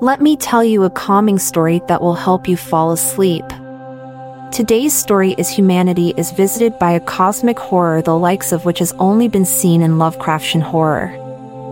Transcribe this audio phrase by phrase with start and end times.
[0.00, 3.44] Let me tell you a calming story that will help you fall asleep.
[4.50, 8.92] Today's story is humanity is visited by a cosmic horror the likes of which has
[8.98, 11.12] only been seen in Lovecraftian horror.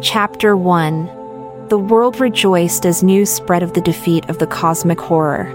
[0.03, 5.49] Chapter 1 The world rejoiced as news spread of the defeat of the cosmic horror.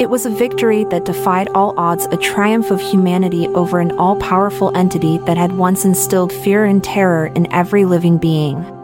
[0.00, 4.16] It was a victory that defied all odds, a triumph of humanity over an all
[4.16, 8.75] powerful entity that had once instilled fear and terror in every living being.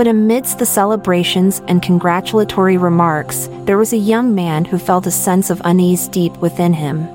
[0.00, 5.10] But amidst the celebrations and congratulatory remarks, there was a young man who felt a
[5.10, 7.06] sense of unease deep within him.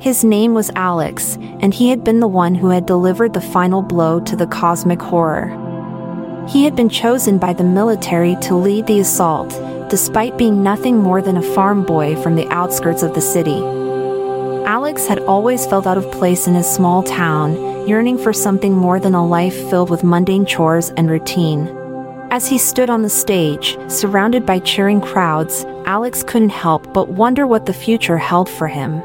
[0.00, 3.82] His name was Alex, and he had been the one who had delivered the final
[3.82, 5.50] blow to the cosmic horror.
[6.48, 9.50] He had been chosen by the military to lead the assault,
[9.90, 13.62] despite being nothing more than a farm boy from the outskirts of the city.
[14.64, 18.98] Alex had always felt out of place in his small town, yearning for something more
[18.98, 21.81] than a life filled with mundane chores and routine.
[22.32, 27.46] As he stood on the stage, surrounded by cheering crowds, Alex couldn't help but wonder
[27.46, 29.02] what the future held for him.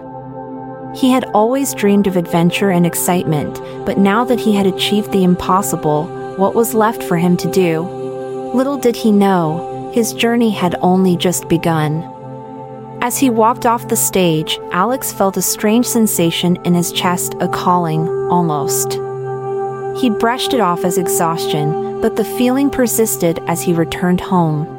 [0.96, 5.26] He had always dreamed of adventure and excitement, but now that he had achieved the
[5.26, 6.06] impossible,
[6.38, 7.82] what was left for him to do?
[8.54, 12.04] Little did he know, his journey had only just begun.
[13.02, 17.50] As he walked off the stage, Alex felt a strange sensation in his chest, a
[17.50, 19.02] calling, almost.
[20.00, 24.74] He brushed it off as exhaustion, but the feeling persisted as he returned home.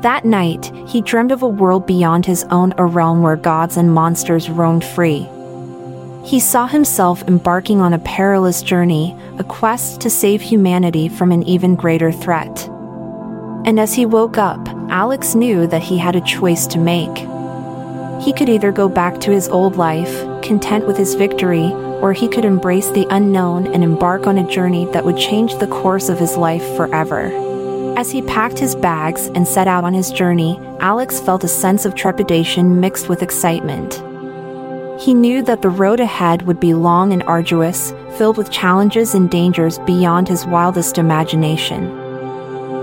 [0.00, 3.92] That night, he dreamed of a world beyond his own, a realm where gods and
[3.92, 5.28] monsters roamed free.
[6.24, 11.42] He saw himself embarking on a perilous journey, a quest to save humanity from an
[11.42, 12.66] even greater threat.
[13.64, 17.16] And as he woke up, Alex knew that he had a choice to make.
[18.24, 21.72] He could either go back to his old life, content with his victory,
[22.02, 25.68] or he could embrace the unknown and embark on a journey that would change the
[25.68, 27.30] course of his life forever.
[27.96, 31.84] As he packed his bags and set out on his journey, Alex felt a sense
[31.84, 34.02] of trepidation mixed with excitement.
[35.00, 39.30] He knew that the road ahead would be long and arduous, filled with challenges and
[39.30, 42.02] dangers beyond his wildest imagination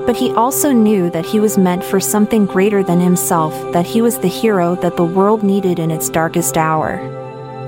[0.09, 4.01] but he also knew that he was meant for something greater than himself, that he
[4.01, 7.18] was the hero that the world needed in its darkest hour.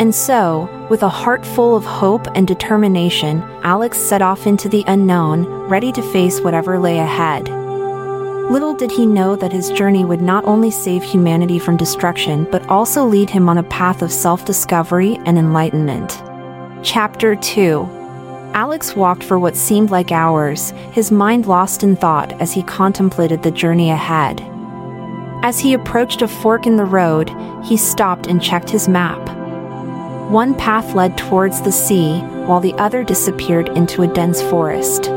[0.02, 4.84] And so, with a heart full of hope and determination, Alex set off into the
[4.88, 7.48] unknown, ready to face whatever lay ahead.
[8.50, 12.68] Little did he know that his journey would not only save humanity from destruction but
[12.68, 16.24] also lead him on a path of self discovery and enlightenment.
[16.84, 17.88] Chapter 2
[18.56, 23.44] Alex walked for what seemed like hours, his mind lost in thought as he contemplated
[23.44, 24.42] the journey ahead.
[25.44, 27.30] As he approached a fork in the road,
[27.64, 29.41] he stopped and checked his map.
[30.32, 35.08] One path led towards the sea, while the other disappeared into a dense forest.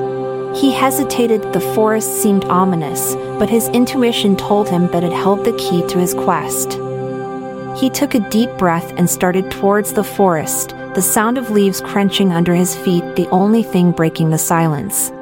[0.57, 5.57] He hesitated, the forest seemed ominous, but his intuition told him that it held the
[5.57, 6.73] key to his quest.
[7.81, 12.33] He took a deep breath and started towards the forest, the sound of leaves crunching
[12.33, 15.13] under his feet the only thing breaking the silence.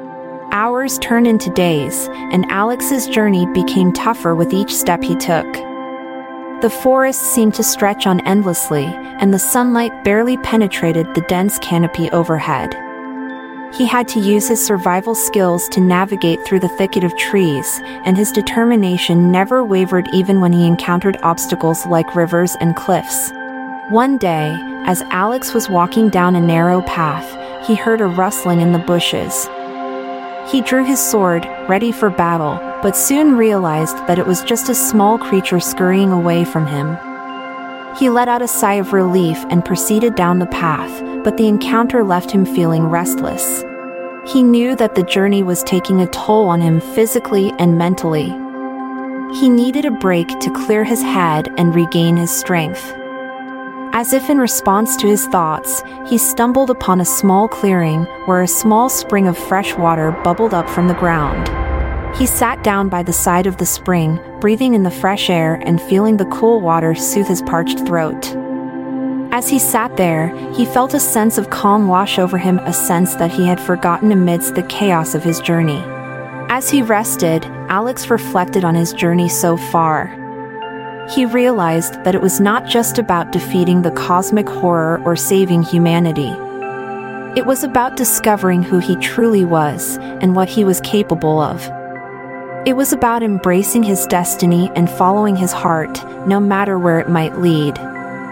[0.51, 5.45] Hours turned into days, and Alex's journey became tougher with each step he took.
[6.63, 12.09] The forest seemed to stretch on endlessly, and the sunlight barely penetrated the dense canopy
[12.11, 12.73] overhead.
[13.73, 18.15] He had to use his survival skills to navigate through the thicket of trees, and
[18.15, 23.33] his determination never wavered even when he encountered obstacles like rivers and cliffs.
[23.89, 28.71] One day, as Alex was walking down a narrow path, he heard a rustling in
[28.71, 29.49] the bushes.
[30.47, 34.75] He drew his sword, ready for battle, but soon realized that it was just a
[34.75, 36.97] small creature scurrying away from him.
[37.97, 40.91] He let out a sigh of relief and proceeded down the path,
[41.23, 43.63] but the encounter left him feeling restless.
[44.25, 48.29] He knew that the journey was taking a toll on him physically and mentally.
[49.39, 52.93] He needed a break to clear his head and regain his strength.
[53.95, 58.47] As if in response to his thoughts, he stumbled upon a small clearing where a
[58.47, 61.47] small spring of fresh water bubbled up from the ground.
[62.17, 65.79] He sat down by the side of the spring, breathing in the fresh air and
[65.79, 68.35] feeling the cool water soothe his parched throat.
[69.31, 73.13] As he sat there, he felt a sense of calm wash over him, a sense
[73.15, 75.83] that he had forgotten amidst the chaos of his journey.
[76.49, 80.22] As he rested, Alex reflected on his journey so far.
[81.09, 86.31] He realized that it was not just about defeating the cosmic horror or saving humanity.
[87.37, 91.61] It was about discovering who he truly was and what he was capable of.
[92.65, 97.39] It was about embracing his destiny and following his heart, no matter where it might
[97.39, 97.77] lead.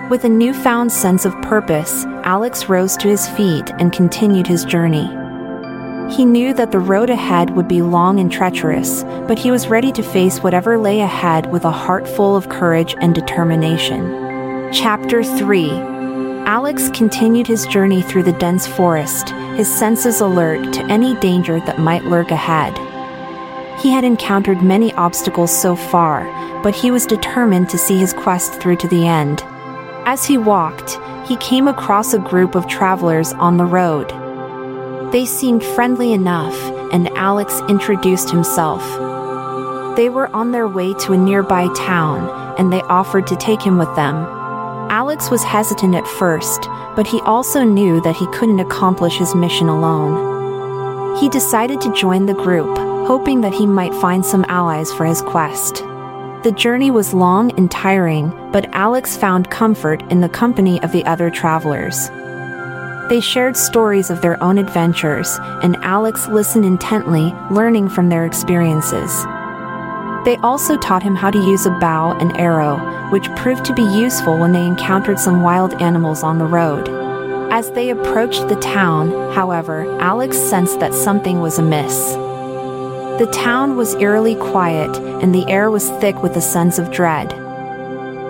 [0.09, 5.09] With a newfound sense of purpose, Alex rose to his feet and continued his journey.
[6.11, 9.93] He knew that the road ahead would be long and treacherous, but he was ready
[9.93, 14.71] to face whatever lay ahead with a heart full of courage and determination.
[14.73, 15.69] Chapter 3
[16.45, 21.79] Alex continued his journey through the dense forest, his senses alert to any danger that
[21.79, 22.77] might lurk ahead.
[23.79, 26.25] He had encountered many obstacles so far,
[26.61, 29.43] but he was determined to see his quest through to the end.
[30.05, 34.11] As he walked, he came across a group of travelers on the road.
[35.11, 36.55] They seemed friendly enough,
[36.93, 38.81] and Alex introduced himself.
[39.97, 43.77] They were on their way to a nearby town, and they offered to take him
[43.77, 44.15] with them.
[44.89, 46.61] Alex was hesitant at first,
[46.95, 51.17] but he also knew that he couldn't accomplish his mission alone.
[51.17, 55.21] He decided to join the group, hoping that he might find some allies for his
[55.21, 55.83] quest.
[56.43, 61.03] The journey was long and tiring, but Alex found comfort in the company of the
[61.05, 62.09] other travelers.
[63.11, 69.11] They shared stories of their own adventures, and Alex listened intently, learning from their experiences.
[70.23, 72.77] They also taught him how to use a bow and arrow,
[73.09, 76.87] which proved to be useful when they encountered some wild animals on the road.
[77.51, 82.13] As they approached the town, however, Alex sensed that something was amiss.
[82.13, 87.33] The town was eerily quiet, and the air was thick with a sense of dread.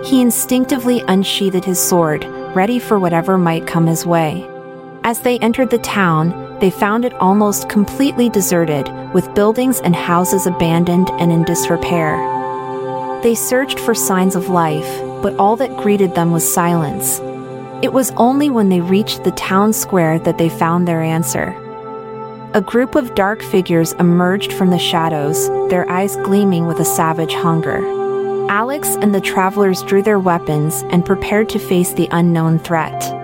[0.04, 2.24] He instinctively unsheathed his sword,
[2.56, 4.48] ready for whatever might come his way.
[5.04, 10.46] As they entered the town, they found it almost completely deserted, with buildings and houses
[10.46, 12.16] abandoned and in disrepair.
[13.20, 17.18] They searched for signs of life, but all that greeted them was silence.
[17.82, 21.48] It was only when they reached the town square that they found their answer.
[22.54, 27.34] A group of dark figures emerged from the shadows, their eyes gleaming with a savage
[27.34, 27.78] hunger.
[28.48, 33.21] Alex and the travelers drew their weapons and prepared to face the unknown threat.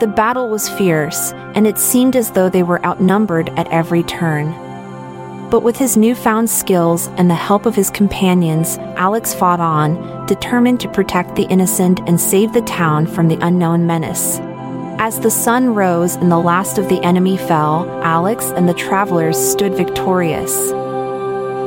[0.00, 4.52] The battle was fierce, and it seemed as though they were outnumbered at every turn.
[5.50, 10.78] But with his newfound skills and the help of his companions, Alex fought on, determined
[10.80, 14.38] to protect the innocent and save the town from the unknown menace.
[15.00, 19.36] As the sun rose and the last of the enemy fell, Alex and the travelers
[19.36, 20.70] stood victorious.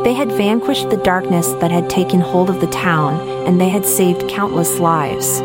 [0.05, 3.85] They had vanquished the darkness that had taken hold of the town, and they had
[3.85, 5.41] saved countless lives.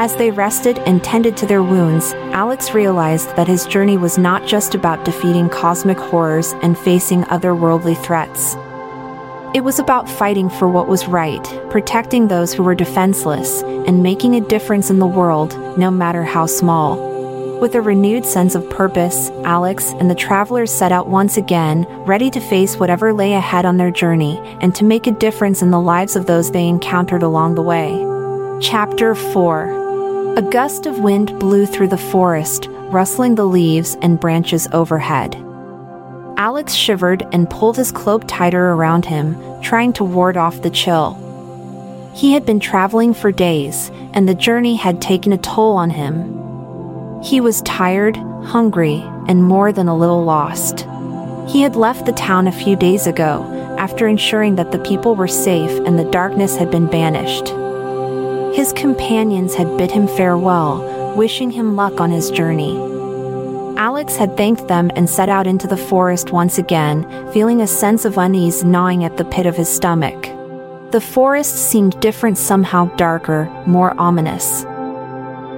[0.00, 4.46] As they rested and tended to their wounds, Alex realized that his journey was not
[4.46, 8.54] just about defeating cosmic horrors and facing otherworldly threats.
[9.56, 14.36] It was about fighting for what was right, protecting those who were defenseless, and making
[14.36, 17.58] a difference in the world, no matter how small.
[17.58, 22.30] With a renewed sense of purpose, Alex and the travelers set out once again, ready
[22.30, 25.80] to face whatever lay ahead on their journey and to make a difference in the
[25.80, 28.04] lives of those they encountered along the way.
[28.60, 29.87] Chapter 4
[30.38, 35.34] A gust of wind blew through the forest, rustling the leaves and branches overhead.
[36.36, 42.12] Alex shivered and pulled his cloak tighter around him, trying to ward off the chill.
[42.14, 46.38] He had been traveling for days, and the journey had taken a toll on him,
[47.22, 50.86] he was tired, hungry, and more than a little lost.
[51.48, 53.42] He had left the town a few days ago,
[53.76, 57.52] after ensuring that the people were safe and the darkness had been banished.
[58.58, 62.76] His companions had bid him farewell, wishing him luck on his journey.
[63.78, 68.04] Alex had thanked them and set out into the forest once again, feeling a sense
[68.04, 70.20] of unease gnawing at the pit of his stomach.
[70.90, 74.62] The forest seemed different, somehow darker, more ominous.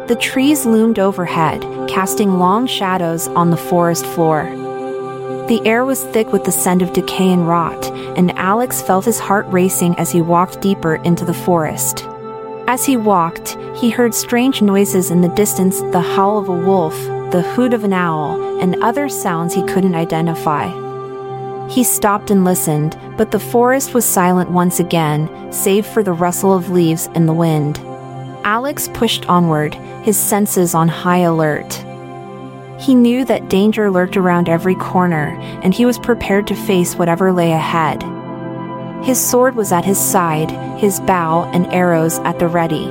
[0.06, 4.42] The trees loomed overhead, casting long shadows on the forest floor.
[5.48, 7.82] The air was thick with the scent of decay and rot,
[8.18, 12.06] and Alex felt his heart racing as he walked deeper into the forest.
[12.70, 16.94] As he walked, he heard strange noises in the distance the howl of a wolf,
[17.32, 20.68] the hoot of an owl, and other sounds he couldn't identify.
[21.66, 26.54] He stopped and listened, but the forest was silent once again, save for the rustle
[26.54, 27.80] of leaves in the wind.
[28.44, 29.74] Alex pushed onward,
[30.04, 31.74] his senses on high alert.
[32.78, 37.32] He knew that danger lurked around every corner, and he was prepared to face whatever
[37.32, 38.04] lay ahead.
[39.02, 42.86] His sword was at his side, his bow and arrows at the ready.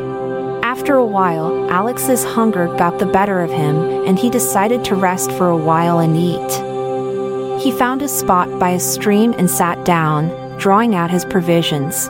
[0.63, 5.31] After a while, Alex's hunger got the better of him, and he decided to rest
[5.31, 7.63] for a while and eat.
[7.63, 12.09] He found a spot by a stream and sat down, drawing out his provisions.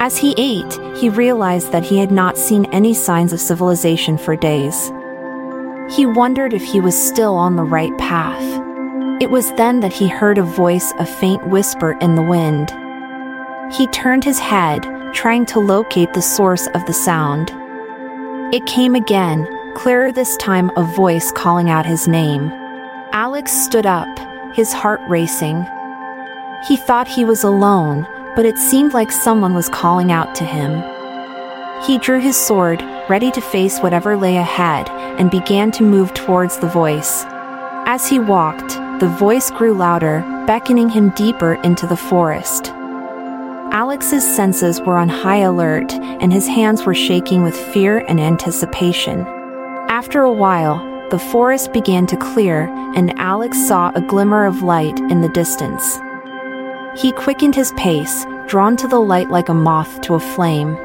[0.00, 4.36] As he ate, he realized that he had not seen any signs of civilization for
[4.36, 4.90] days.
[5.90, 8.42] He wondered if he was still on the right path.
[9.22, 12.74] It was then that he heard a voice, a faint whisper in the wind.
[13.72, 17.50] He turned his head, trying to locate the source of the sound.
[18.52, 19.46] It came again,
[19.76, 22.50] clearer this time, a voice calling out his name.
[23.12, 24.08] Alex stood up,
[24.54, 25.64] his heart racing.
[26.66, 30.82] He thought he was alone, but it seemed like someone was calling out to him.
[31.84, 36.58] He drew his sword, ready to face whatever lay ahead, and began to move towards
[36.58, 37.24] the voice.
[37.86, 42.69] As he walked, the voice grew louder, beckoning him deeper into the forest.
[43.72, 49.20] Alex's senses were on high alert, and his hands were shaking with fear and anticipation.
[49.88, 52.64] After a while, the forest began to clear,
[52.96, 56.00] and Alex saw a glimmer of light in the distance.
[57.00, 60.76] He quickened his pace, drawn to the light like a moth to a flame.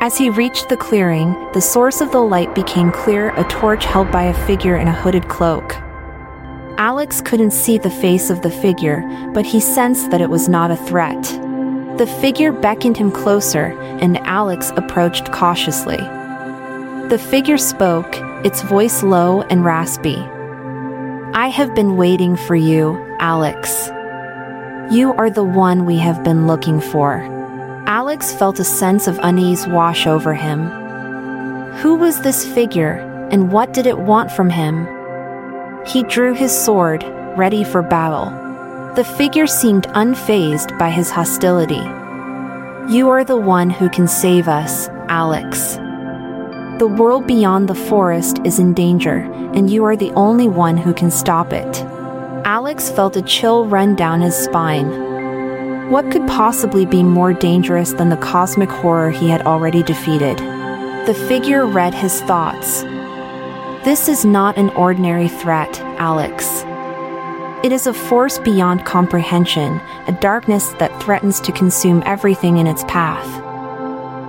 [0.00, 4.12] As he reached the clearing, the source of the light became clear a torch held
[4.12, 5.74] by a figure in a hooded cloak.
[6.78, 9.02] Alex couldn't see the face of the figure,
[9.34, 11.49] but he sensed that it was not a threat.
[11.98, 15.98] The figure beckoned him closer, and Alex approached cautiously.
[17.08, 20.16] The figure spoke, its voice low and raspy.
[21.34, 23.88] I have been waiting for you, Alex.
[24.90, 27.20] You are the one we have been looking for.
[27.86, 30.66] Alex felt a sense of unease wash over him.
[31.82, 32.94] Who was this figure,
[33.30, 34.88] and what did it want from him?
[35.86, 37.04] He drew his sword,
[37.36, 38.39] ready for battle.
[38.96, 41.80] The figure seemed unfazed by his hostility.
[42.92, 45.76] You are the one who can save us, Alex.
[46.80, 49.18] The world beyond the forest is in danger,
[49.54, 51.82] and you are the only one who can stop it.
[52.44, 55.90] Alex felt a chill run down his spine.
[55.90, 60.38] What could possibly be more dangerous than the cosmic horror he had already defeated?
[61.06, 62.82] The figure read his thoughts.
[63.84, 66.64] This is not an ordinary threat, Alex.
[67.62, 72.84] It is a force beyond comprehension, a darkness that threatens to consume everything in its
[72.84, 73.28] path.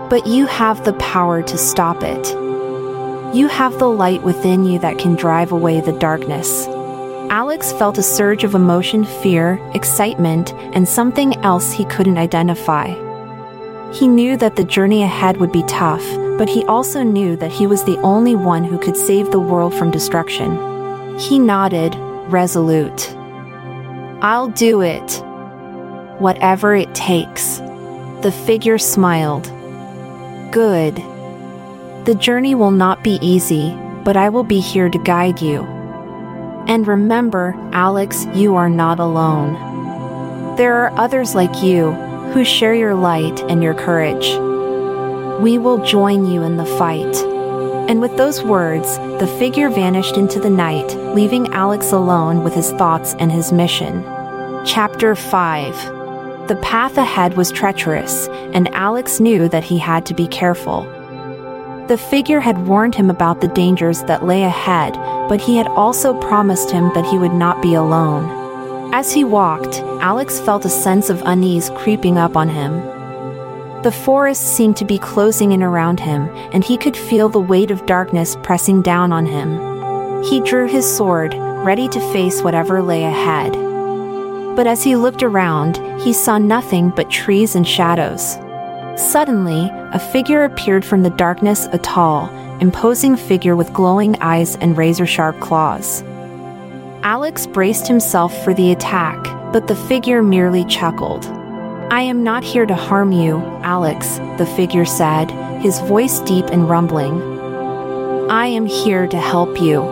[0.10, 2.28] But you have the power to stop it.
[3.34, 6.68] You have the light within you that can drive away the darkness.
[7.30, 12.88] Alex felt a surge of emotion, fear, excitement, and something else he couldn't identify.
[13.94, 16.04] He knew that the journey ahead would be tough,
[16.38, 19.74] but he also knew that he was the only one who could save the world
[19.74, 21.18] from destruction.
[21.18, 21.96] He nodded,
[22.28, 23.16] resolute.
[24.24, 25.24] I'll do it.
[26.20, 27.58] Whatever it takes.
[28.22, 29.46] The figure smiled.
[30.52, 30.96] Good.
[32.06, 35.64] The journey will not be easy, but I will be here to guide you.
[36.68, 39.54] And remember, Alex, you are not alone.
[40.56, 41.92] There are others like you
[42.34, 44.30] who share your light and your courage.
[45.42, 47.31] We will join you in the fight.
[47.92, 52.72] And with those words, the figure vanished into the night, leaving Alex alone with his
[52.72, 54.02] thoughts and his mission.
[54.66, 60.26] Chapter 5 The path ahead was treacherous, and Alex knew that he had to be
[60.30, 60.84] careful.
[61.90, 64.94] The figure had warned him about the dangers that lay ahead,
[65.28, 68.94] but he had also promised him that he would not be alone.
[68.94, 72.91] As he walked, Alex felt a sense of unease creeping up on him.
[73.84, 77.72] The forest seemed to be closing in around him, and he could feel the weight
[77.72, 80.24] of darkness pressing down on him.
[80.24, 83.54] He drew his sword, ready to face whatever lay ahead.
[84.56, 88.38] But as he looked around, he saw nothing but trees and shadows.
[89.02, 94.78] Suddenly, a figure appeared from the darkness, a tall, imposing figure with glowing eyes and
[94.78, 96.04] razor sharp claws.
[97.02, 101.41] Alex braced himself for the attack, but the figure merely chuckled.
[101.92, 105.30] I am not here to harm you, Alex, the figure said,
[105.62, 107.22] his voice deep and rumbling.
[108.32, 109.84] I am here to help you.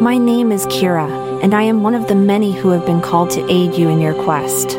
[0.00, 3.28] My name is Kira, and I am one of the many who have been called
[3.32, 4.78] to aid you in your quest.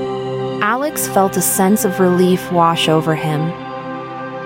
[0.64, 3.42] Alex felt a sense of relief wash over him.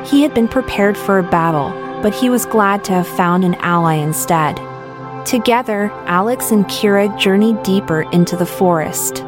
[0.03, 1.69] He had been prepared for a battle,
[2.01, 4.57] but he was glad to have found an ally instead.
[5.25, 9.19] Together, Alex and Kira journeyed deeper into the forest.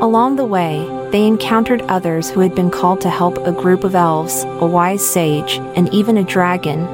[0.00, 3.94] Along the way, they encountered others who had been called to help a group of
[3.94, 6.86] elves, a wise sage, and even a dragon.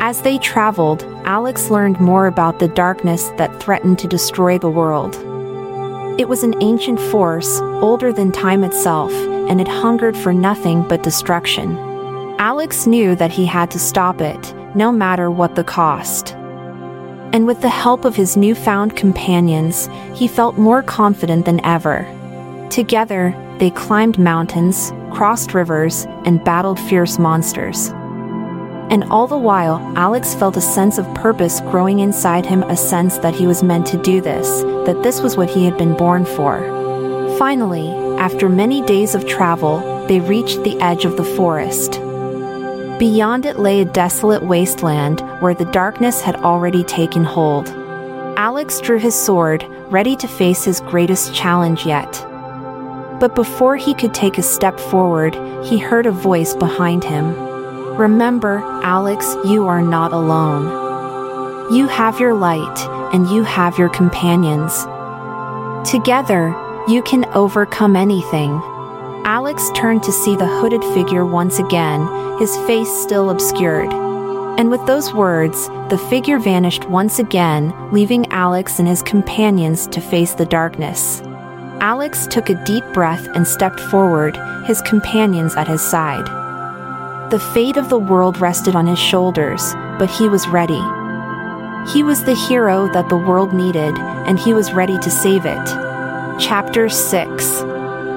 [0.00, 5.16] As they traveled, Alex learned more about the darkness that threatened to destroy the world.
[6.20, 11.02] It was an ancient force, older than time itself, and it hungered for nothing but
[11.02, 11.76] destruction.
[12.38, 16.34] Alex knew that he had to stop it, no matter what the cost.
[17.32, 22.06] And with the help of his newfound companions, he felt more confident than ever.
[22.70, 27.88] Together, they climbed mountains, crossed rivers, and battled fierce monsters.
[28.88, 33.18] And all the while, Alex felt a sense of purpose growing inside him a sense
[33.18, 36.24] that he was meant to do this, that this was what he had been born
[36.24, 36.60] for.
[37.38, 42.00] Finally, after many days of travel, they reached the edge of the forest.
[42.98, 47.68] Beyond it lay a desolate wasteland where the darkness had already taken hold.
[48.38, 52.24] Alex drew his sword, ready to face his greatest challenge yet.
[53.18, 57.34] But before he could take a step forward, he heard a voice behind him.
[57.96, 61.74] Remember, Alex, you are not alone.
[61.74, 62.78] You have your light,
[63.14, 64.84] and you have your companions.
[65.88, 66.54] Together,
[66.88, 68.60] you can overcome anything.
[69.24, 72.06] Alex turned to see the hooded figure once again,
[72.38, 73.92] his face still obscured.
[74.58, 80.00] And with those words, the figure vanished once again, leaving Alex and his companions to
[80.00, 81.22] face the darkness.
[81.80, 86.26] Alex took a deep breath and stepped forward, his companions at his side.
[87.30, 90.80] The fate of the world rested on his shoulders, but he was ready.
[91.92, 95.66] He was the hero that the world needed, and he was ready to save it.
[96.40, 97.62] Chapter 6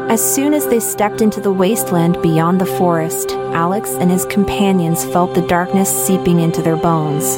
[0.10, 5.04] As soon as they stepped into the wasteland beyond the forest, Alex and his companions
[5.04, 7.38] felt the darkness seeping into their bones.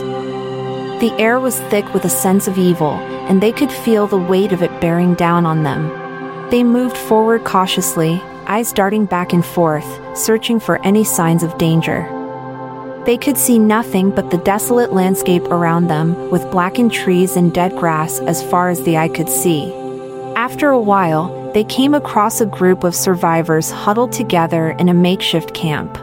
[1.02, 2.94] The air was thick with a sense of evil,
[3.28, 6.01] and they could feel the weight of it bearing down on them.
[6.52, 12.06] They moved forward cautiously, eyes darting back and forth, searching for any signs of danger.
[13.06, 17.78] They could see nothing but the desolate landscape around them, with blackened trees and dead
[17.78, 19.74] grass as far as the eye could see.
[20.36, 25.54] After a while, they came across a group of survivors huddled together in a makeshift
[25.54, 25.98] camp.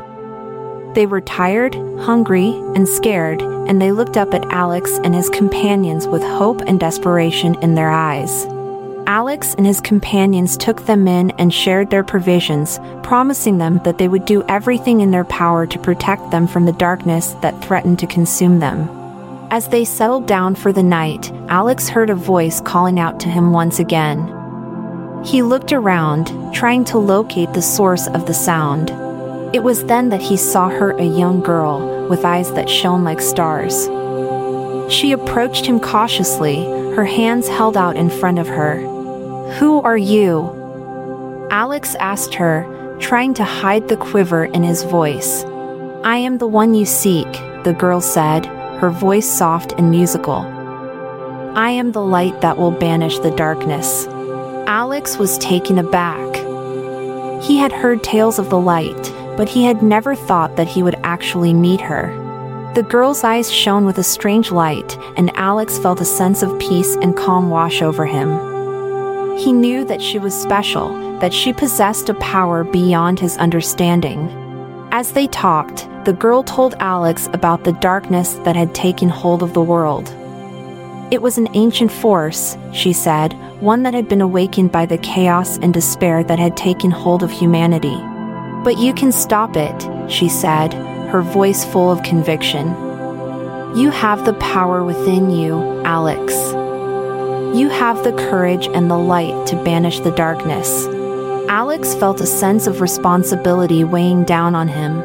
[0.95, 6.07] They were tired, hungry, and scared, and they looked up at Alex and his companions
[6.07, 8.47] with hope and desperation in their eyes.
[9.09, 14.07] Alex and his companions took them in and shared their provisions, promising them that they
[14.07, 18.07] would do everything in their power to protect them from the darkness that threatened to
[18.07, 18.87] consume them.
[19.51, 23.51] As they settled down for the night, Alex heard a voice calling out to him
[23.51, 24.19] once again.
[25.25, 28.91] He looked around, trying to locate the source of the sound.
[29.55, 33.23] It was then that he saw her, a young girl, with eyes that shone like
[33.23, 33.87] stars.
[34.93, 36.63] She approached him cautiously,
[36.95, 38.98] her hands held out in front of her.
[39.57, 41.49] Who are you?
[41.51, 42.67] Alex asked her,
[43.01, 45.43] trying to hide the quiver in his voice.
[46.05, 47.27] I am the one you seek,
[47.65, 48.45] the girl said,
[48.79, 50.43] her voice soft and musical.
[51.57, 54.07] I am the light that will banish the darkness.
[54.69, 56.37] Alex was taken aback.
[57.43, 61.01] He had heard tales of the light, but he had never thought that he would
[61.03, 62.13] actually meet her.
[62.75, 66.97] The girl's eyes shone with a strange light, and Alex felt a sense of peace
[66.97, 68.58] and calm wash over him.
[69.39, 70.89] He knew that she was special,
[71.21, 74.29] that she possessed a power beyond his understanding.
[74.91, 79.55] As they talked, the girl told Alex about the darkness that had taken hold of
[79.55, 80.09] the world.
[81.13, 85.57] It was an ancient force, she said, one that had been awakened by the chaos
[85.59, 87.97] and despair that had taken hold of humanity.
[88.65, 90.75] But you can stop it, she said,
[91.11, 92.67] her voice full of conviction.
[93.77, 96.35] You have the power within you, Alex.
[97.55, 100.87] You have the courage and the light to banish the darkness.
[101.49, 105.03] Alex felt a sense of responsibility weighing down on him.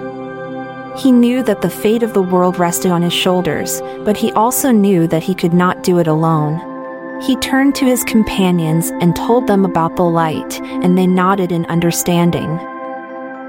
[0.97, 4.71] He knew that the fate of the world rested on his shoulders, but he also
[4.71, 6.59] knew that he could not do it alone.
[7.21, 11.65] He turned to his companions and told them about the light, and they nodded in
[11.67, 12.57] understanding.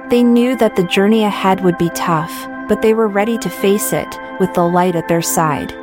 [0.09, 2.33] They knew that the journey ahead would be tough,
[2.69, 5.75] but they were ready to face it, with the light at their side.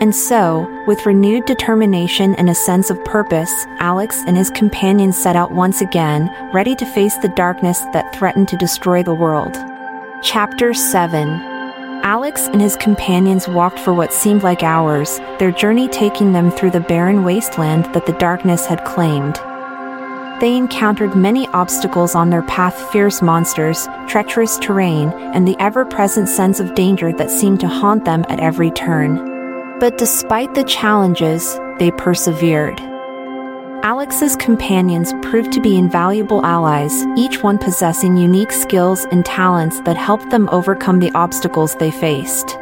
[0.00, 5.36] And so, with renewed determination and a sense of purpose, Alex and his companions set
[5.36, 9.54] out once again, ready to face the darkness that threatened to destroy the world.
[10.22, 11.28] Chapter 7
[12.02, 16.70] Alex and his companions walked for what seemed like hours, their journey taking them through
[16.70, 19.36] the barren wasteland that the darkness had claimed.
[20.40, 26.30] They encountered many obstacles on their path fierce monsters, treacherous terrain, and the ever present
[26.30, 29.39] sense of danger that seemed to haunt them at every turn.
[29.80, 32.78] But despite the challenges, they persevered.
[33.82, 39.96] Alex's companions proved to be invaluable allies, each one possessing unique skills and talents that
[39.96, 42.58] helped them overcome the obstacles they faced.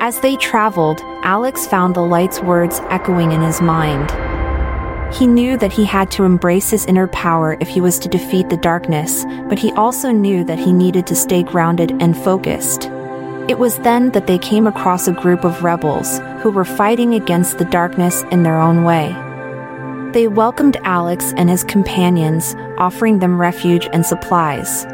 [0.00, 4.10] As they traveled, Alex found the light's words echoing in his mind.
[5.14, 8.48] He knew that he had to embrace his inner power if he was to defeat
[8.48, 12.88] the darkness, but he also knew that he needed to stay grounded and focused.
[13.46, 17.58] It was then that they came across a group of rebels who were fighting against
[17.58, 19.14] the darkness in their own way.
[20.12, 24.86] They welcomed Alex and his companions, offering them refuge and supplies.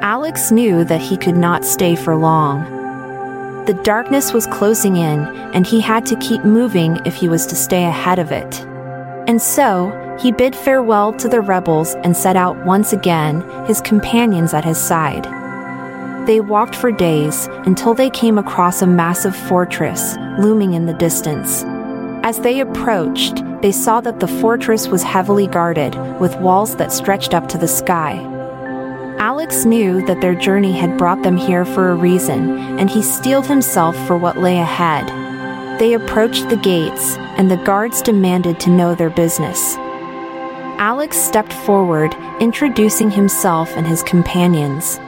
[0.00, 2.64] Alex knew that he could not stay for long.
[3.66, 5.20] The darkness was closing in,
[5.52, 8.60] and he had to keep moving if he was to stay ahead of it.
[9.28, 14.54] And so, he bid farewell to the rebels and set out once again, his companions
[14.54, 15.26] at his side.
[16.30, 21.64] They walked for days until they came across a massive fortress looming in the distance.
[22.24, 27.34] As they approached, they saw that the fortress was heavily guarded, with walls that stretched
[27.34, 28.20] up to the sky.
[29.18, 33.48] Alex knew that their journey had brought them here for a reason, and he steeled
[33.48, 35.08] himself for what lay ahead.
[35.80, 39.74] They approached the gates, and the guards demanded to know their business.
[40.78, 45.00] Alex stepped forward, introducing himself and his companions.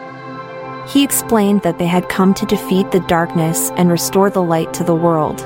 [0.89, 4.85] He explained that they had come to defeat the darkness and restore the light to
[4.85, 5.39] the world.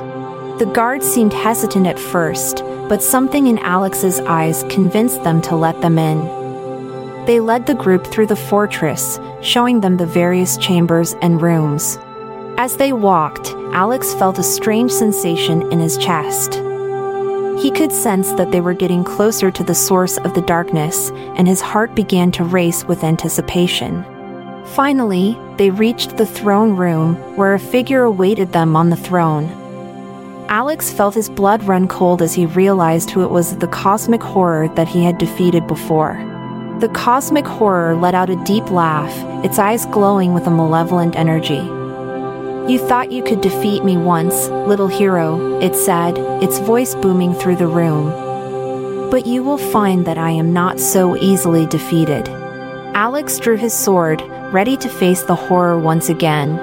[0.58, 5.82] The guards seemed hesitant at first, but something in Alex's eyes convinced them to let
[5.82, 6.24] them in.
[7.26, 11.98] They led the group through the fortress, showing them the various chambers and rooms.
[12.56, 16.54] As they walked, Alex felt a strange sensation in his chest.
[17.60, 21.46] He could sense that they were getting closer to the source of the darkness, and
[21.46, 24.06] his heart began to race with anticipation.
[24.76, 29.46] Finally, they reached the throne room, where a figure awaited them on the throne.
[30.50, 34.68] Alex felt his blood run cold as he realized who it was the cosmic horror
[34.74, 36.22] that he had defeated before.
[36.80, 39.10] The cosmic horror let out a deep laugh,
[39.42, 41.64] its eyes glowing with a malevolent energy.
[42.70, 47.56] You thought you could defeat me once, little hero, it said, its voice booming through
[47.56, 48.10] the room.
[49.10, 52.28] But you will find that I am not so easily defeated.
[52.94, 54.22] Alex drew his sword,
[54.56, 56.56] ready to face the horror once again.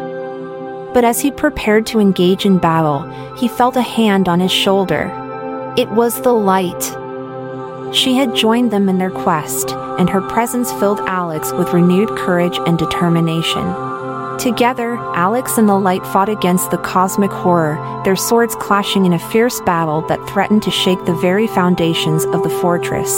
[0.95, 3.01] But as he prepared to engage in battle,
[3.36, 5.12] he felt a hand on his shoulder.
[5.77, 6.84] It was the light.
[7.93, 12.58] She had joined them in their quest, and her presence filled Alex with renewed courage
[12.65, 13.63] and determination.
[14.39, 19.19] Together, Alex and the light fought against the cosmic horror, their swords clashing in a
[19.32, 23.13] fierce battle that threatened to shake the very foundations of the fortress.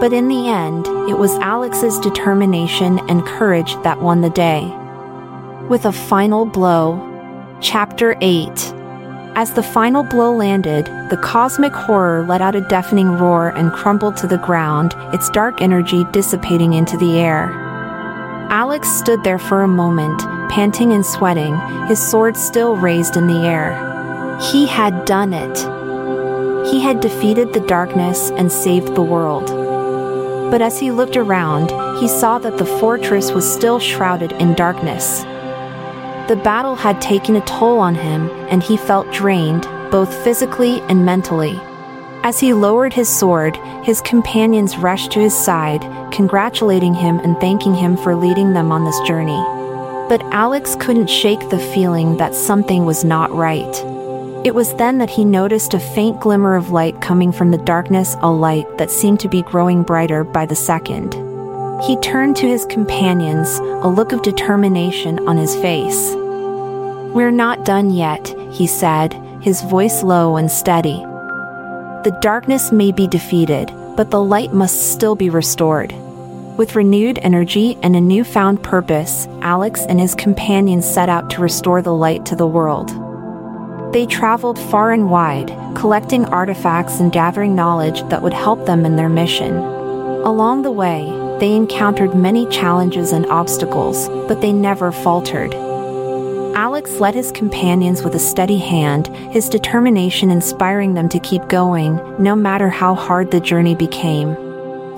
[0.00, 4.72] But in the end, it was Alex's determination and courage that won the day
[5.68, 7.04] with a final blow.
[7.60, 8.48] Chapter 8
[9.36, 14.16] As the final blow landed, the cosmic horror let out a deafening roar and crumbled
[14.18, 17.50] to the ground, its dark energy dissipating into the air.
[18.50, 21.54] Alex stood there for a moment, panting and sweating,
[21.86, 24.38] his sword still raised in the air.
[24.40, 25.58] He had done it.
[26.70, 29.67] He had defeated the darkness and saved the world.
[30.50, 35.22] But as he looked around, he saw that the fortress was still shrouded in darkness.
[36.28, 41.04] The battle had taken a toll on him, and he felt drained, both physically and
[41.04, 41.58] mentally.
[42.22, 45.82] As he lowered his sword, his companions rushed to his side,
[46.12, 49.42] congratulating him and thanking him for leading them on this journey.
[50.08, 53.97] But Alex couldn't shake the feeling that something was not right.
[54.44, 58.16] It was then that he noticed a faint glimmer of light coming from the darkness,
[58.20, 61.14] a light that seemed to be growing brighter by the second.
[61.82, 66.12] He turned to his companions, a look of determination on his face.
[67.14, 70.98] We're not done yet, he said, his voice low and steady.
[72.04, 75.92] The darkness may be defeated, but the light must still be restored.
[76.56, 81.82] With renewed energy and a newfound purpose, Alex and his companions set out to restore
[81.82, 83.07] the light to the world.
[83.92, 88.96] They traveled far and wide, collecting artifacts and gathering knowledge that would help them in
[88.96, 89.56] their mission.
[89.56, 91.06] Along the way,
[91.40, 95.54] they encountered many challenges and obstacles, but they never faltered.
[96.54, 101.96] Alex led his companions with a steady hand, his determination inspiring them to keep going,
[102.22, 104.34] no matter how hard the journey became.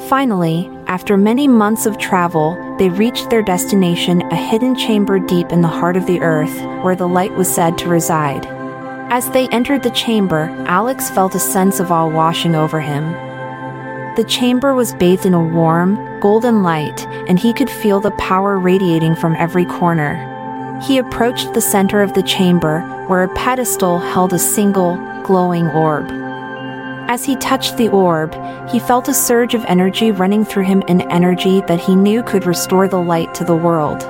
[0.09, 5.61] Finally, after many months of travel, they reached their destination, a hidden chamber deep in
[5.61, 8.60] the heart of the earth, where the light was said to reside.
[9.13, 13.11] As they entered the chamber, Alex felt a sense of awe washing over him.
[14.15, 18.57] The chamber was bathed in a warm, golden light, and he could feel the power
[18.57, 20.15] radiating from every corner.
[20.87, 24.95] He approached the center of the chamber, where a pedestal held a single,
[25.25, 26.07] glowing orb.
[27.11, 28.33] As he touched the orb,
[28.71, 32.47] he felt a surge of energy running through him, an energy that he knew could
[32.47, 34.09] restore the light to the world.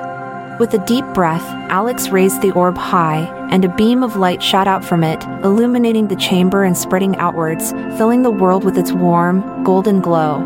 [0.61, 4.67] With a deep breath, Alex raised the orb high, and a beam of light shot
[4.67, 9.63] out from it, illuminating the chamber and spreading outwards, filling the world with its warm,
[9.63, 10.37] golden glow.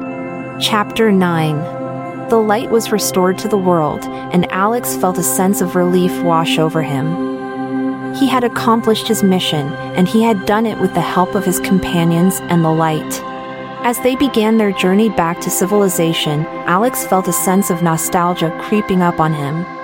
[0.62, 5.76] Chapter 9 the light was restored to the world, and Alex felt a sense of
[5.76, 8.14] relief wash over him.
[8.16, 11.60] He had accomplished his mission, and he had done it with the help of his
[11.60, 13.22] companions and the light.
[13.84, 19.02] As they began their journey back to civilization, Alex felt a sense of nostalgia creeping
[19.02, 19.75] up on him.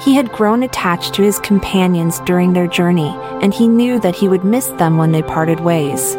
[0.00, 4.28] He had grown attached to his companions during their journey, and he knew that he
[4.28, 6.16] would miss them when they parted ways.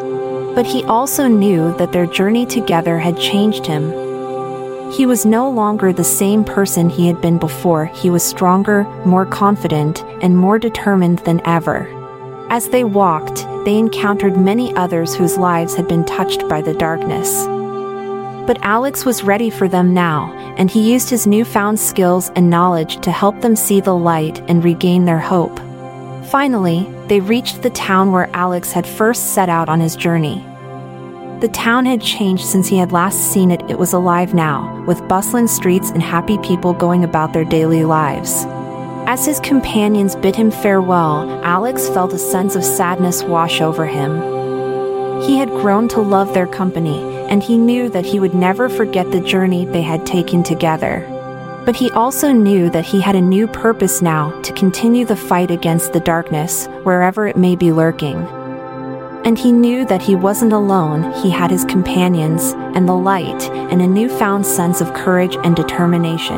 [0.56, 3.92] But he also knew that their journey together had changed him,
[4.94, 9.26] he was no longer the same person he had been before, he was stronger, more
[9.26, 11.88] confident, and more determined than ever.
[12.52, 17.44] As they walked, they encountered many others whose lives had been touched by the darkness.
[18.46, 23.00] But Alex was ready for them now, and he used his newfound skills and knowledge
[23.02, 25.60] to help them see the light and regain their hope.
[26.26, 30.44] Finally, they reached the town where Alex had first set out on his journey.
[31.40, 33.62] The town had changed since he had last seen it.
[33.70, 38.46] It was alive now, with bustling streets and happy people going about their daily lives.
[39.06, 44.22] As his companions bid him farewell, Alex felt a sense of sadness wash over him.
[45.24, 49.10] He had grown to love their company, and he knew that he would never forget
[49.10, 51.04] the journey they had taken together.
[51.66, 55.50] But he also knew that he had a new purpose now to continue the fight
[55.50, 58.18] against the darkness, wherever it may be lurking.
[59.26, 63.82] And he knew that he wasn't alone, he had his companions, and the light, and
[63.82, 66.38] a newfound sense of courage and determination.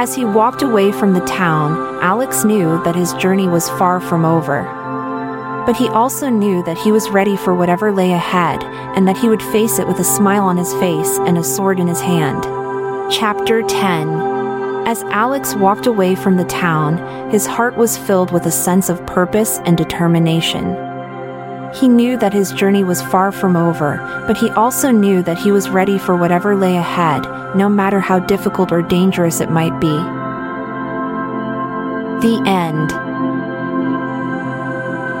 [0.00, 4.24] As he walked away from the town, Alex knew that his journey was far from
[4.24, 4.77] over
[5.68, 8.64] but he also knew that he was ready for whatever lay ahead,
[8.96, 11.78] and that he would face it with a smile on his face and a sword
[11.78, 12.42] in his hand.
[13.12, 14.08] Chapter 10
[14.86, 16.96] As Alex walked away from the town,
[17.30, 20.74] his heart was filled with a sense of purpose and determination.
[21.74, 25.52] He knew that his journey was far from over, but he also knew that he
[25.52, 29.98] was ready for whatever lay ahead, no matter how difficult or dangerous it might be.
[32.26, 33.07] The End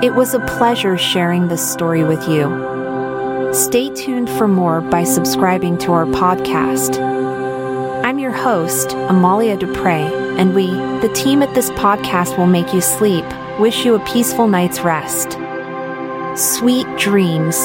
[0.02, 3.52] it was a pleasure sharing this story with you.
[3.52, 7.00] Stay tuned for more by subscribing to our podcast.
[8.04, 10.68] I'm your host, Amalia Dupre, and we,
[11.00, 13.24] the team at this podcast, will make you sleep,
[13.58, 15.36] wish you a peaceful night's rest.
[16.36, 17.56] Sweet dreams.